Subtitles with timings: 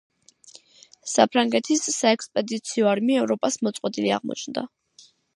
[1.15, 4.65] საფრანგეთის საექსპედიციო არმია ევროპას მოწყვეტილი აღმოჩნდა.